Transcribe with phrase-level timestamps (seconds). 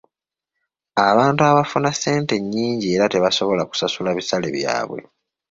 [1.09, 4.99] Abantu abafuna ssente ennyingi era tebasobola kusasula bisale byabwe.